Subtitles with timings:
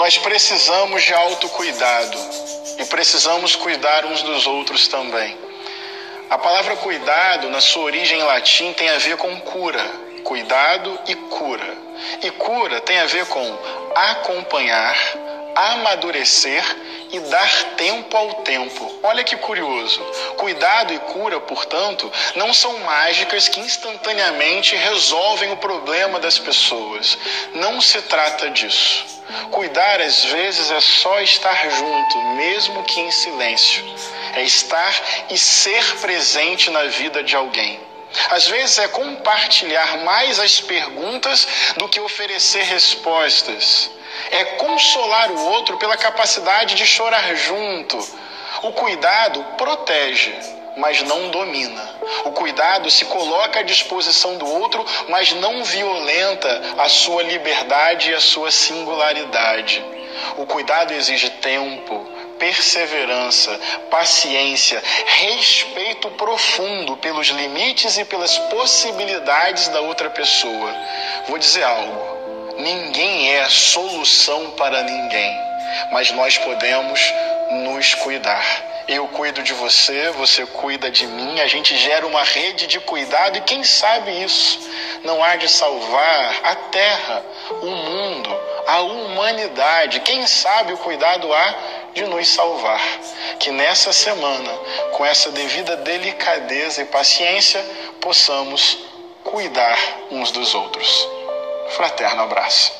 [0.00, 2.18] Nós precisamos de autocuidado
[2.78, 5.36] e precisamos cuidar uns dos outros também.
[6.30, 9.84] A palavra cuidado, na sua origem em latim, tem a ver com cura,
[10.24, 11.76] cuidado e cura.
[12.22, 13.58] E cura tem a ver com
[13.94, 14.96] acompanhar,
[15.54, 16.64] amadurecer
[17.12, 19.00] e dar tempo ao tempo.
[19.02, 20.00] Olha que curioso.
[20.38, 27.18] Cuidado e cura, portanto, não são mágicas que instantaneamente resolvem o problema das pessoas.
[27.52, 29.19] Não se trata disso.
[29.50, 33.84] Cuidar, às vezes, é só estar junto, mesmo que em silêncio.
[34.34, 34.94] É estar
[35.30, 37.80] e ser presente na vida de alguém.
[38.30, 43.90] Às vezes é compartilhar mais as perguntas do que oferecer respostas
[44.30, 47.98] é consolar o outro pela capacidade de chorar junto.
[48.62, 50.34] O cuidado protege,
[50.76, 51.94] mas não domina.
[52.24, 58.14] O cuidado se coloca à disposição do outro, mas não violenta a sua liberdade e
[58.14, 59.84] a sua singularidade.
[60.36, 62.06] O cuidado exige tempo,
[62.38, 63.58] perseverança,
[63.90, 70.74] paciência, respeito profundo pelos limites e pelas possibilidades da outra pessoa.
[71.28, 72.20] Vou dizer algo.
[72.58, 75.38] Ninguém é solução para ninguém,
[75.92, 77.00] mas nós podemos
[77.50, 78.69] nos cuidar.
[78.90, 83.38] Eu cuido de você, você cuida de mim, a gente gera uma rede de cuidado
[83.38, 84.58] e quem sabe isso
[85.04, 87.24] não há de salvar a terra,
[87.62, 90.00] o mundo, a humanidade.
[90.00, 91.54] Quem sabe o cuidado há
[91.94, 92.80] de nos salvar.
[93.38, 94.50] Que nessa semana,
[94.90, 97.64] com essa devida delicadeza e paciência,
[98.00, 98.76] possamos
[99.22, 99.78] cuidar
[100.10, 101.08] uns dos outros.
[101.76, 102.79] Fraterno abraço.